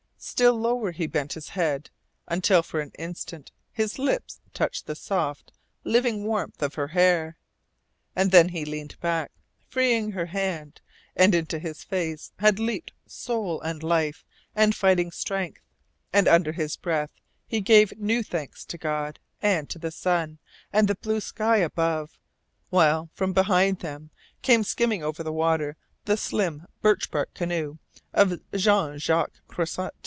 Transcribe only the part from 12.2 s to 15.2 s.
had leaped soul and life and fighting